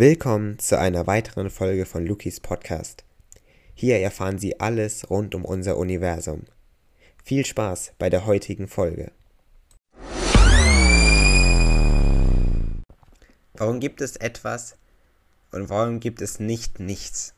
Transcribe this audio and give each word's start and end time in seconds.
Willkommen 0.00 0.60
zu 0.60 0.78
einer 0.78 1.08
weiteren 1.08 1.50
Folge 1.50 1.84
von 1.84 2.06
Lukis 2.06 2.38
Podcast. 2.38 3.02
Hier 3.74 3.98
erfahren 3.98 4.38
Sie 4.38 4.60
alles 4.60 5.10
rund 5.10 5.34
um 5.34 5.44
unser 5.44 5.76
Universum. 5.76 6.44
Viel 7.24 7.44
Spaß 7.44 7.94
bei 7.98 8.08
der 8.08 8.24
heutigen 8.24 8.68
Folge. 8.68 9.10
Warum 13.54 13.80
gibt 13.80 14.00
es 14.00 14.14
etwas 14.14 14.76
und 15.50 15.68
warum 15.68 15.98
gibt 15.98 16.22
es 16.22 16.38
nicht 16.38 16.78
nichts? 16.78 17.34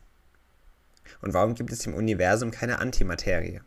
Und 1.23 1.33
warum 1.33 1.55
gibt 1.55 1.73
es 1.73 1.87
im 1.87 1.95
Universum 1.95 2.51
keine 2.51 2.79
Antimaterie? 2.79 3.63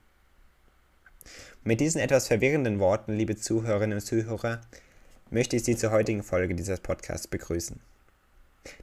Mit 1.63 1.79
diesen 1.79 1.99
etwas 1.99 2.27
verwirrenden 2.27 2.77
Worten, 2.77 3.13
liebe 3.13 3.35
Zuhörerinnen 3.35 3.97
und 3.97 4.05
Zuhörer, 4.05 4.61
möchte 5.31 5.55
ich 5.55 5.63
Sie 5.63 5.75
zur 5.75 5.89
heutigen 5.89 6.21
Folge 6.21 6.53
dieses 6.53 6.79
Podcasts 6.79 7.27
begrüßen. 7.27 7.81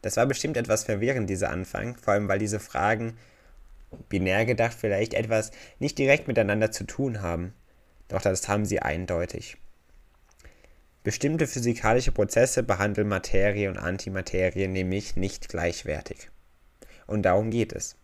Das 0.03 0.17
war 0.17 0.27
bestimmt 0.27 0.57
etwas 0.57 0.85
verwirrend, 0.85 1.31
dieser 1.31 1.51
Anfang, 1.51 1.97
vor 1.97 2.15
allem 2.15 2.29
weil 2.29 2.39
diese 2.39 2.61
Fragen, 2.61 3.17
binär 4.09 4.45
gedacht, 4.45 4.77
vielleicht 4.79 5.15
etwas 5.15 5.51
nicht 5.79 5.99
direkt 5.99 6.29
miteinander 6.29 6.71
zu 6.71 6.85
tun 6.85 7.23
haben. 7.23 7.55
Doch 8.09 8.23
das 8.23 8.49
haben 8.49 8.65
sie 8.65 8.81
eindeutig. 8.81 9.57
Bestimmte 11.03 11.47
physikalische 11.47 12.13
Prozesse 12.13 12.63
behandeln 12.63 13.09
Materie 13.09 13.71
und 13.71 13.79
Antimaterie 13.79 14.69
nämlich 14.69 15.17
nicht 15.17 15.49
gleichwertig. 15.49 16.29
Und 17.07 17.23
darum 17.23 17.51
geht 17.51 17.73
es. 17.73 17.97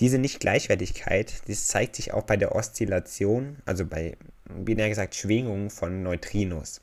Diese 0.00 0.18
Nicht-Gleichwertigkeit, 0.18 1.32
zeigt 1.48 1.96
sich 1.96 2.12
auch 2.12 2.24
bei 2.24 2.36
der 2.36 2.54
Oszillation, 2.54 3.58
also 3.64 3.86
bei 3.86 4.16
binär 4.48 4.88
gesagt 4.88 5.14
Schwingungen 5.14 5.70
von 5.70 6.02
Neutrinos. 6.02 6.80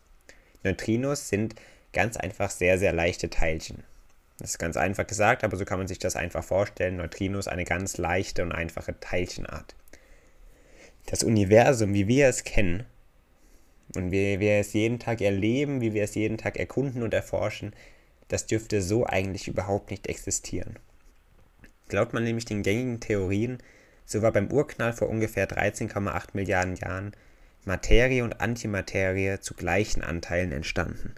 Neutrinos 0.64 1.30
sind 1.30 1.55
ganz 1.93 2.17
einfach 2.17 2.49
sehr, 2.49 2.77
sehr 2.77 2.93
leichte 2.93 3.29
Teilchen. 3.29 3.84
Das 4.39 4.52
ist 4.52 4.58
ganz 4.58 4.77
einfach 4.77 5.05
gesagt, 5.05 5.44
aber 5.44 5.58
so 5.58 5.66
kann 5.66 5.80
man 5.80 5.88
sich 5.88 6.00
das 6.00 6.16
einfach 6.16 6.44
vorstellen. 6.44 6.97
Neutrinos 6.97 7.47
eine 7.47 7.66
ganz 7.66 7.97
leichte 7.97 8.41
und 8.44 8.53
einfache 8.53 8.97
Teilchenart. 9.00 9.75
Das 11.08 11.23
Universum, 11.23 11.94
wie 11.94 12.08
wir 12.08 12.27
es 12.27 12.44
kennen 12.44 12.86
und 13.95 14.11
wie 14.11 14.39
wir 14.39 14.59
es 14.59 14.73
jeden 14.73 14.99
Tag 14.99 15.22
erleben, 15.22 15.81
wie 15.81 15.94
wir 15.94 16.03
es 16.03 16.16
jeden 16.16 16.38
Tag 16.38 16.58
erkunden 16.58 17.03
und 17.03 17.14
erforschen, 17.14 17.73
das 18.30 18.45
dürfte 18.45 18.81
so 18.81 19.05
eigentlich 19.05 19.47
überhaupt 19.47 19.92
nicht 19.92 20.08
existieren. 20.08 20.77
Glaubt 21.89 22.14
man 22.14 22.23
nämlich 22.23 22.45
den 22.45 22.64
gängigen 22.64 22.99
Theorien, 22.99 23.58
so 24.05 24.21
war 24.21 24.31
beim 24.31 24.52
Urknall 24.52 24.94
vor 24.94 25.09
ungefähr 25.09 25.49
13,8 25.49 26.30
Milliarden 26.33 26.75
Jahren 26.75 27.11
Materie 27.66 28.23
und 28.23 28.39
Antimaterie 28.39 29.39
zu 29.39 29.53
gleichen 29.53 30.03
Anteilen 30.03 30.52
entstanden. 30.52 31.16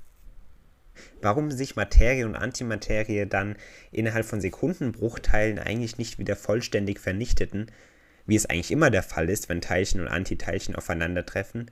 Warum 1.22 1.52
sich 1.52 1.76
Materie 1.76 2.26
und 2.26 2.36
Antimaterie 2.36 3.26
dann 3.26 3.56
innerhalb 3.92 4.26
von 4.26 4.42
Sekundenbruchteilen 4.42 5.60
eigentlich 5.60 5.98
nicht 5.98 6.20
wieder 6.20 6.36
vollständig 6.36 7.00
vernichteten, 7.00 7.68
wie 8.26 8.36
es 8.36 8.46
eigentlich 8.46 8.72
immer 8.72 8.90
der 8.90 9.04
Fall 9.04 9.30
ist, 9.30 9.50
wenn 9.50 9.62
Teilchen 9.62 10.02
und 10.02 10.08
Antiteilchen 10.08 10.76
aufeinandertreffen, 10.76 11.70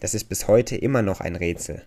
das 0.00 0.14
ist 0.14 0.24
bis 0.24 0.46
heute 0.46 0.76
immer 0.76 1.02
noch 1.02 1.20
ein 1.20 1.36
Rätsel. 1.36 1.82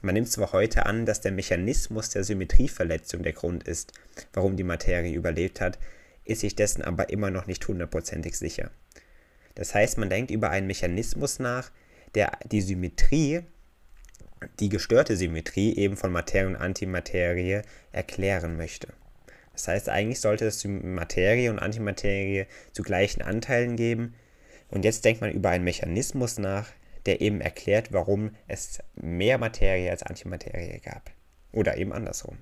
Man 0.00 0.14
nimmt 0.14 0.30
zwar 0.30 0.52
heute 0.52 0.86
an, 0.86 1.06
dass 1.06 1.20
der 1.20 1.32
Mechanismus 1.32 2.10
der 2.10 2.24
Symmetrieverletzung 2.24 3.22
der 3.22 3.32
Grund 3.32 3.64
ist, 3.68 3.92
warum 4.32 4.56
die 4.56 4.64
Materie 4.64 5.14
überlebt 5.14 5.60
hat, 5.60 5.78
ist 6.24 6.40
sich 6.40 6.56
dessen 6.56 6.82
aber 6.82 7.10
immer 7.10 7.30
noch 7.30 7.46
nicht 7.46 7.66
hundertprozentig 7.66 8.36
sicher. 8.36 8.70
Das 9.54 9.74
heißt, 9.74 9.98
man 9.98 10.10
denkt 10.10 10.30
über 10.30 10.50
einen 10.50 10.66
Mechanismus 10.66 11.38
nach, 11.38 11.70
der 12.14 12.32
die 12.50 12.60
Symmetrie, 12.60 13.42
die 14.60 14.68
gestörte 14.68 15.16
Symmetrie 15.16 15.74
eben 15.76 15.96
von 15.96 16.12
Materie 16.12 16.48
und 16.48 16.56
Antimaterie 16.56 17.62
erklären 17.92 18.56
möchte. 18.56 18.88
Das 19.52 19.68
heißt, 19.68 19.88
eigentlich 19.88 20.20
sollte 20.20 20.46
es 20.46 20.64
Materie 20.64 21.50
und 21.50 21.58
Antimaterie 21.58 22.46
zu 22.72 22.82
gleichen 22.82 23.22
Anteilen 23.22 23.76
geben. 23.76 24.14
Und 24.68 24.84
jetzt 24.84 25.04
denkt 25.04 25.20
man 25.20 25.30
über 25.30 25.50
einen 25.50 25.64
Mechanismus 25.64 26.38
nach, 26.38 26.68
der 27.04 27.20
eben 27.20 27.40
erklärt, 27.40 27.92
warum 27.92 28.30
es 28.48 28.78
mehr 28.94 29.38
Materie 29.38 29.90
als 29.90 30.02
Antimaterie 30.02 30.80
gab. 30.82 31.10
Oder 31.52 31.76
eben 31.76 31.92
andersrum. 31.92 32.38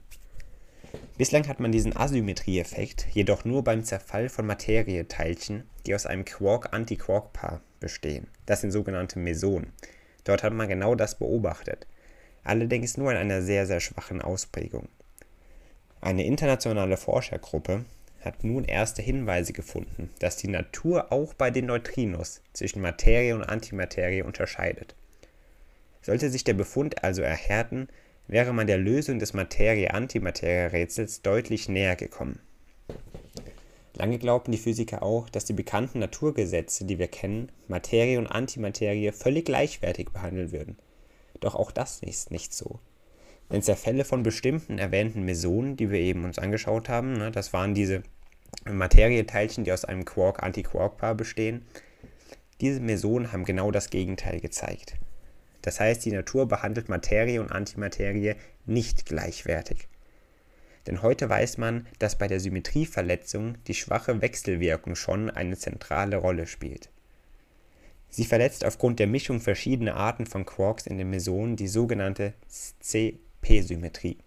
Bislang 1.18 1.46
hat 1.48 1.60
man 1.60 1.72
diesen 1.72 1.96
Asymmetrieeffekt 1.96 3.06
jedoch 3.12 3.44
nur 3.44 3.62
beim 3.64 3.84
Zerfall 3.84 4.28
von 4.28 4.46
Materieteilchen, 4.46 5.64
die 5.86 5.94
aus 5.94 6.06
einem 6.06 6.24
Quark-Antiquark-Paar 6.24 7.60
bestehen. 7.78 8.28
Das 8.46 8.60
sind 8.60 8.70
sogenannte 8.70 9.18
Mesonen. 9.18 9.72
Dort 10.24 10.42
hat 10.42 10.52
man 10.52 10.68
genau 10.68 10.94
das 10.94 11.16
beobachtet. 11.16 11.86
Allerdings 12.44 12.96
nur 12.96 13.10
in 13.10 13.16
einer 13.16 13.42
sehr, 13.42 13.66
sehr 13.66 13.80
schwachen 13.80 14.22
Ausprägung. 14.22 14.88
Eine 16.00 16.24
internationale 16.24 16.96
Forschergruppe 16.96 17.84
hat 18.20 18.44
nun 18.44 18.64
erste 18.64 19.02
Hinweise 19.02 19.52
gefunden, 19.52 20.10
dass 20.18 20.36
die 20.36 20.48
Natur 20.48 21.12
auch 21.12 21.34
bei 21.34 21.50
den 21.50 21.66
Neutrinos 21.66 22.42
zwischen 22.52 22.82
Materie 22.82 23.34
und 23.34 23.44
Antimaterie 23.44 24.22
unterscheidet. 24.22 24.94
Sollte 26.02 26.30
sich 26.30 26.44
der 26.44 26.54
Befund 26.54 27.04
also 27.04 27.22
erhärten, 27.22 27.88
wäre 28.26 28.54
man 28.54 28.66
der 28.66 28.78
Lösung 28.78 29.18
des 29.18 29.34
Materie-Antimaterie-Rätsels 29.34 31.22
deutlich 31.22 31.68
näher 31.68 31.96
gekommen. 31.96 32.40
Lange 33.94 34.18
glaubten 34.18 34.52
die 34.52 34.58
Physiker 34.58 35.02
auch, 35.02 35.28
dass 35.28 35.44
die 35.44 35.52
bekannten 35.52 35.98
Naturgesetze, 35.98 36.84
die 36.84 36.98
wir 36.98 37.08
kennen, 37.08 37.50
Materie 37.68 38.18
und 38.18 38.28
Antimaterie 38.28 39.12
völlig 39.12 39.46
gleichwertig 39.46 40.10
behandeln 40.10 40.52
würden. 40.52 40.76
Doch 41.40 41.54
auch 41.54 41.72
das 41.72 42.00
ist 42.02 42.30
nicht 42.30 42.54
so. 42.54 42.78
Denn 43.50 43.62
Zerfälle 43.62 44.04
von 44.04 44.22
bestimmten 44.22 44.78
erwähnten 44.78 45.24
Mesonen, 45.24 45.76
die 45.76 45.90
wir 45.90 45.98
eben 45.98 46.24
uns 46.24 46.38
angeschaut 46.38 46.88
haben, 46.88 47.14
ne, 47.14 47.30
das 47.32 47.52
waren 47.52 47.74
diese 47.74 48.02
Materieteilchen, 48.64 49.64
die 49.64 49.72
aus 49.72 49.84
einem 49.84 50.04
Quark-Antiquark-Paar 50.04 51.14
bestehen, 51.14 51.66
diese 52.60 52.80
Mesonen 52.80 53.32
haben 53.32 53.44
genau 53.44 53.70
das 53.70 53.90
Gegenteil 53.90 54.40
gezeigt. 54.40 54.94
Das 55.62 55.80
heißt, 55.80 56.04
die 56.04 56.12
Natur 56.12 56.46
behandelt 56.46 56.88
Materie 56.88 57.40
und 57.40 57.50
Antimaterie 57.50 58.34
nicht 58.66 59.06
gleichwertig. 59.06 59.88
Denn 60.86 61.02
heute 61.02 61.28
weiß 61.28 61.58
man, 61.58 61.86
dass 61.98 62.16
bei 62.16 62.26
der 62.26 62.40
Symmetrieverletzung 62.40 63.62
die 63.64 63.74
schwache 63.74 64.22
Wechselwirkung 64.22 64.96
schon 64.96 65.30
eine 65.30 65.56
zentrale 65.56 66.16
Rolle 66.16 66.46
spielt. 66.46 66.90
Sie 68.08 68.24
verletzt 68.24 68.64
aufgrund 68.64 68.98
der 68.98 69.06
Mischung 69.06 69.40
verschiedener 69.40 69.94
Arten 69.94 70.26
von 70.26 70.44
Quarks 70.44 70.86
in 70.86 70.98
den 70.98 71.10
Mesonen 71.10 71.56
die 71.56 71.68
sogenannte 71.68 72.34
CP-Symmetrie. 72.80 74.18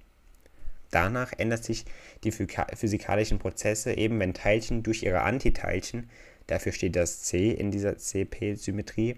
Danach 0.89 1.33
ändern 1.37 1.61
sich 1.61 1.85
die 2.23 2.31
physikalischen 2.31 3.39
Prozesse 3.39 3.93
eben, 3.95 4.19
wenn 4.19 4.33
Teilchen 4.33 4.83
durch 4.83 5.03
ihre 5.03 5.23
Antiteilchen, 5.23 6.09
dafür 6.47 6.71
steht 6.71 6.95
das 6.95 7.23
C 7.23 7.51
in 7.51 7.71
dieser 7.71 7.97
CP-Symmetrie, 7.97 9.15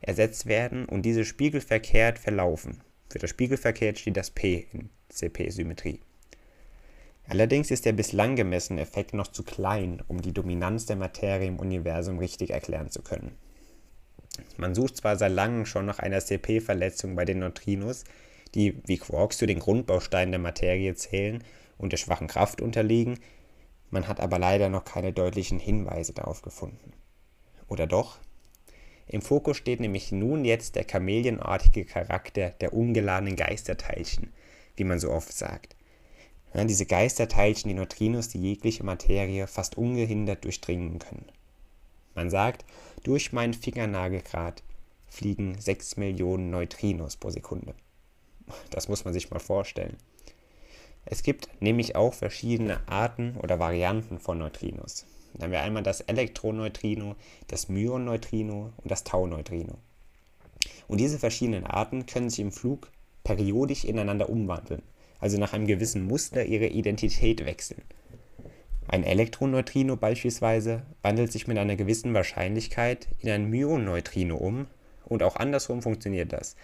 ersetzt 0.00 0.46
werden 0.46 0.84
und 0.84 1.02
diese 1.02 1.24
spiegelverkehrt 1.24 2.18
verlaufen. 2.18 2.80
Für 3.08 3.20
das 3.20 3.30
spiegelverkehrt 3.30 3.98
steht 3.98 4.16
das 4.16 4.30
P 4.30 4.66
in 4.72 4.90
CP-Symmetrie. 5.08 6.00
Allerdings 7.28 7.70
ist 7.70 7.86
der 7.86 7.92
bislang 7.92 8.36
gemessene 8.36 8.80
Effekt 8.80 9.14
noch 9.14 9.28
zu 9.28 9.42
klein, 9.42 10.02
um 10.08 10.20
die 10.20 10.32
Dominanz 10.32 10.86
der 10.86 10.96
Materie 10.96 11.48
im 11.48 11.58
Universum 11.58 12.18
richtig 12.18 12.50
erklären 12.50 12.90
zu 12.90 13.02
können. 13.02 13.36
Man 14.56 14.74
sucht 14.74 14.96
zwar 14.98 15.16
seit 15.16 15.32
langem 15.32 15.64
schon 15.64 15.86
nach 15.86 16.00
einer 16.00 16.20
CP-Verletzung 16.20 17.14
bei 17.14 17.24
den 17.24 17.38
Neutrinos, 17.38 18.04
die 18.54 18.82
wie 18.86 18.98
Quarks 18.98 19.38
zu 19.38 19.46
den 19.46 19.58
Grundbausteinen 19.58 20.32
der 20.32 20.40
Materie 20.40 20.94
zählen 20.94 21.42
und 21.78 21.92
der 21.92 21.96
schwachen 21.96 22.28
Kraft 22.28 22.60
unterliegen, 22.60 23.18
man 23.90 24.08
hat 24.08 24.18
aber 24.20 24.38
leider 24.38 24.68
noch 24.68 24.84
keine 24.84 25.12
deutlichen 25.12 25.60
Hinweise 25.60 26.12
darauf 26.12 26.42
gefunden. 26.42 26.92
Oder 27.68 27.86
doch? 27.86 28.18
Im 29.06 29.22
Fokus 29.22 29.56
steht 29.56 29.80
nämlich 29.80 30.10
nun 30.10 30.44
jetzt 30.44 30.76
der 30.76 30.86
chameleonartige 30.90 31.84
Charakter 31.84 32.50
der 32.50 32.72
ungeladenen 32.72 33.36
Geisterteilchen, 33.36 34.32
wie 34.76 34.84
man 34.84 34.98
so 34.98 35.10
oft 35.10 35.32
sagt. 35.32 35.76
Ja, 36.54 36.64
diese 36.64 36.86
Geisterteilchen, 36.86 37.68
die 37.68 37.74
Neutrinos, 37.74 38.28
die 38.28 38.40
jegliche 38.40 38.84
Materie 38.84 39.46
fast 39.48 39.76
ungehindert 39.76 40.44
durchdringen 40.44 41.00
können. 41.00 41.26
Man 42.14 42.30
sagt, 42.30 42.64
durch 43.02 43.32
meinen 43.32 43.54
Fingernagelgrad 43.54 44.62
fliegen 45.08 45.60
6 45.60 45.96
Millionen 45.96 46.50
Neutrinos 46.50 47.16
pro 47.16 47.30
Sekunde. 47.30 47.74
Das 48.70 48.88
muss 48.88 49.04
man 49.04 49.12
sich 49.12 49.30
mal 49.30 49.40
vorstellen. 49.40 49.96
Es 51.06 51.22
gibt 51.22 51.48
nämlich 51.60 51.96
auch 51.96 52.14
verschiedene 52.14 52.86
Arten 52.88 53.36
oder 53.42 53.58
Varianten 53.58 54.18
von 54.18 54.38
Neutrinos. 54.38 55.06
Dann 55.34 55.44
haben 55.44 55.52
wir 55.52 55.62
einmal 55.62 55.82
das 55.82 56.02
Elektroneutrino, 56.02 57.16
das 57.48 57.68
Myonneutrino 57.68 58.72
und 58.76 58.90
das 58.90 59.02
Tauneutrino. 59.02 59.76
Und 60.86 60.98
diese 60.98 61.18
verschiedenen 61.18 61.66
Arten 61.66 62.06
können 62.06 62.30
sich 62.30 62.40
im 62.40 62.52
Flug 62.52 62.90
periodisch 63.24 63.84
ineinander 63.84 64.28
umwandeln, 64.28 64.82
also 65.20 65.38
nach 65.38 65.52
einem 65.52 65.66
gewissen 65.66 66.04
Muster 66.04 66.44
ihre 66.44 66.66
Identität 66.66 67.44
wechseln. 67.44 67.82
Ein 68.86 69.04
Elektroneutrino 69.04 69.96
beispielsweise 69.96 70.82
wandelt 71.02 71.32
sich 71.32 71.46
mit 71.46 71.58
einer 71.58 71.76
gewissen 71.76 72.12
Wahrscheinlichkeit 72.12 73.08
in 73.20 73.30
ein 73.30 73.48
Myonneutrino 73.48 74.36
um 74.36 74.66
und 75.06 75.22
auch 75.22 75.36
andersrum 75.36 75.82
funktioniert 75.82 76.32
das. 76.32 76.56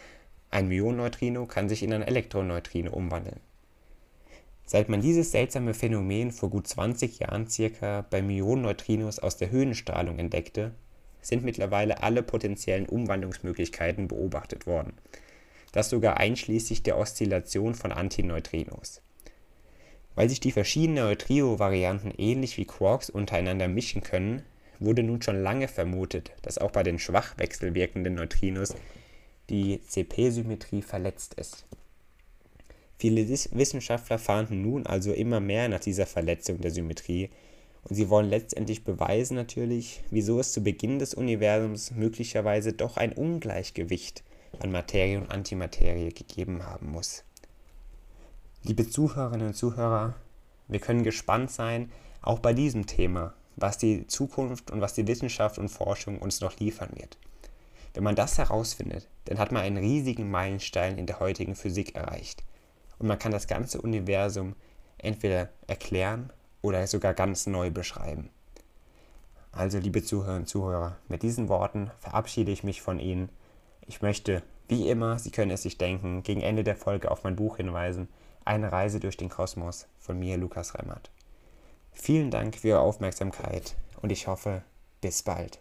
Ein 0.50 0.68
Myonneutrino 0.68 1.46
kann 1.46 1.68
sich 1.68 1.82
in 1.82 1.92
ein 1.92 2.02
Elektroneutrino 2.02 2.92
umwandeln. 2.92 3.40
Seit 4.66 4.88
man 4.88 5.00
dieses 5.00 5.32
seltsame 5.32 5.74
Phänomen 5.74 6.30
vor 6.30 6.50
gut 6.50 6.68
20 6.68 7.18
Jahren 7.18 7.48
circa 7.48 8.06
bei 8.08 8.22
Millionen 8.22 8.62
Neutrinos 8.62 9.18
aus 9.18 9.36
der 9.36 9.50
Höhenstrahlung 9.50 10.18
entdeckte, 10.18 10.72
sind 11.22 11.44
mittlerweile 11.44 12.02
alle 12.02 12.22
potenziellen 12.22 12.86
Umwandlungsmöglichkeiten 12.86 14.08
beobachtet 14.08 14.66
worden. 14.66 14.92
Das 15.72 15.90
sogar 15.90 16.16
einschließlich 16.16 16.82
der 16.82 16.98
Oszillation 16.98 17.74
von 17.74 17.92
Antineutrinos. 17.92 19.02
Weil 20.14 20.28
sich 20.28 20.40
die 20.40 20.52
verschiedenen 20.52 21.04
Neutrio-Varianten 21.04 22.12
ähnlich 22.18 22.56
wie 22.56 22.64
Quarks 22.64 23.10
untereinander 23.10 23.68
mischen 23.68 24.02
können, 24.02 24.42
wurde 24.80 25.02
nun 25.02 25.22
schon 25.22 25.42
lange 25.42 25.68
vermutet, 25.68 26.32
dass 26.42 26.58
auch 26.58 26.72
bei 26.72 26.82
den 26.82 26.98
schwach 26.98 27.38
wechselwirkenden 27.38 28.14
Neutrinos 28.14 28.74
die 29.50 29.80
CP-Symmetrie 29.86 30.82
verletzt 30.82 31.34
ist. 31.34 31.66
Viele 32.98 33.28
Wissenschaftler 33.28 34.18
fahnden 34.18 34.62
nun 34.62 34.86
also 34.86 35.12
immer 35.12 35.40
mehr 35.40 35.68
nach 35.68 35.80
dieser 35.80 36.06
Verletzung 36.06 36.60
der 36.60 36.70
Symmetrie 36.70 37.30
und 37.84 37.96
sie 37.96 38.10
wollen 38.10 38.28
letztendlich 38.28 38.84
beweisen 38.84 39.36
natürlich, 39.36 40.02
wieso 40.10 40.38
es 40.38 40.52
zu 40.52 40.62
Beginn 40.62 40.98
des 40.98 41.14
Universums 41.14 41.92
möglicherweise 41.92 42.72
doch 42.72 42.96
ein 42.96 43.12
Ungleichgewicht 43.12 44.22
an 44.58 44.72
Materie 44.72 45.18
und 45.18 45.30
Antimaterie 45.30 46.12
gegeben 46.12 46.66
haben 46.66 46.90
muss. 46.90 47.24
Liebe 48.62 48.88
Zuhörerinnen 48.88 49.48
und 49.48 49.54
Zuhörer, 49.54 50.14
wir 50.68 50.80
können 50.80 51.02
gespannt 51.02 51.50
sein, 51.50 51.90
auch 52.22 52.40
bei 52.40 52.52
diesem 52.52 52.86
Thema, 52.86 53.34
was 53.56 53.78
die 53.78 54.06
Zukunft 54.06 54.70
und 54.70 54.80
was 54.80 54.94
die 54.94 55.06
Wissenschaft 55.06 55.58
und 55.58 55.68
Forschung 55.68 56.18
uns 56.18 56.40
noch 56.40 56.58
liefern 56.58 56.90
wird. 56.94 57.18
Wenn 57.94 58.04
man 58.04 58.14
das 58.14 58.38
herausfindet, 58.38 59.08
dann 59.24 59.38
hat 59.38 59.52
man 59.52 59.62
einen 59.62 59.78
riesigen 59.78 60.30
Meilenstein 60.30 60.98
in 60.98 61.06
der 61.06 61.20
heutigen 61.20 61.56
Physik 61.56 61.94
erreicht. 61.94 62.44
Und 62.98 63.08
man 63.08 63.18
kann 63.18 63.32
das 63.32 63.46
ganze 63.46 63.80
Universum 63.80 64.54
entweder 64.98 65.48
erklären 65.66 66.32
oder 66.62 66.86
sogar 66.86 67.14
ganz 67.14 67.46
neu 67.46 67.70
beschreiben. 67.70 68.30
Also, 69.52 69.78
liebe 69.78 70.04
Zuhörerinnen 70.04 70.42
und 70.42 70.48
Zuhörer, 70.48 70.96
mit 71.08 71.22
diesen 71.22 71.48
Worten 71.48 71.90
verabschiede 71.98 72.52
ich 72.52 72.62
mich 72.62 72.82
von 72.82 73.00
Ihnen. 73.00 73.30
Ich 73.90 74.02
möchte, 74.02 74.44
wie 74.68 74.88
immer, 74.88 75.18
Sie 75.18 75.32
können 75.32 75.50
es 75.50 75.62
sich 75.62 75.76
denken, 75.76 76.22
gegen 76.22 76.42
Ende 76.42 76.62
der 76.62 76.76
Folge 76.76 77.10
auf 77.10 77.24
mein 77.24 77.34
Buch 77.34 77.56
hinweisen, 77.56 78.06
Eine 78.44 78.70
Reise 78.70 79.00
durch 79.00 79.16
den 79.16 79.28
Kosmos 79.28 79.88
von 79.98 80.16
mir, 80.16 80.36
Lukas 80.36 80.78
Remmert. 80.78 81.10
Vielen 81.90 82.30
Dank 82.30 82.54
für 82.54 82.68
Ihre 82.68 82.78
Aufmerksamkeit 82.78 83.74
und 84.00 84.12
ich 84.12 84.28
hoffe, 84.28 84.62
bis 85.00 85.24
bald. 85.24 85.58